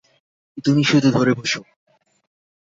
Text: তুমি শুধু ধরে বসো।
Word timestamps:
তুমি 0.65 0.81
শুধু 0.83 1.07
ধরে 1.11 1.31
বসো। 1.33 1.61